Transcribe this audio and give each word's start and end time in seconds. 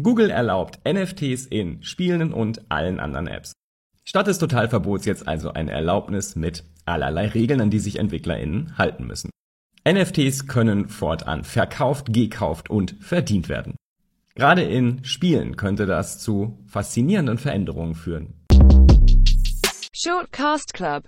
Google 0.00 0.30
erlaubt 0.30 0.78
NFTs 0.86 1.46
in 1.46 1.82
Spielen 1.82 2.32
und 2.32 2.70
allen 2.70 3.00
anderen 3.00 3.26
Apps. 3.26 3.52
Statt 4.04 4.28
des 4.28 4.38
Totalverbots 4.38 5.06
jetzt 5.06 5.26
also 5.26 5.52
eine 5.52 5.72
Erlaubnis 5.72 6.36
mit 6.36 6.62
allerlei 6.84 7.26
Regeln, 7.26 7.60
an 7.60 7.70
die 7.70 7.80
sich 7.80 7.98
EntwicklerInnen 7.98 8.78
halten 8.78 9.06
müssen. 9.06 9.30
NFTs 9.86 10.46
können 10.46 10.88
fortan 10.88 11.42
verkauft, 11.42 12.12
gekauft 12.12 12.70
und 12.70 12.94
verdient 13.00 13.48
werden. 13.48 13.74
Gerade 14.34 14.62
in 14.62 15.04
Spielen 15.04 15.56
könnte 15.56 15.84
das 15.84 16.20
zu 16.20 16.58
faszinierenden 16.68 17.38
Veränderungen 17.38 17.96
führen. 17.96 18.34
Shortcast 19.92 20.74
Club 20.74 21.02